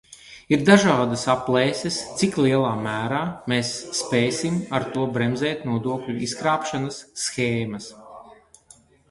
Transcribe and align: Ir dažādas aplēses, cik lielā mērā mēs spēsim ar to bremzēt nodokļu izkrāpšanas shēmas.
Ir 0.55 0.61
dažādas 0.67 1.25
aplēses, 1.33 1.99
cik 2.21 2.39
lielā 2.45 2.71
mērā 2.87 3.19
mēs 3.53 3.75
spēsim 3.99 4.57
ar 4.79 4.89
to 4.97 5.05
bremzēt 5.19 5.63
nodokļu 5.69 6.17
izkrāpšanas 6.31 7.01
shēmas. 7.29 7.93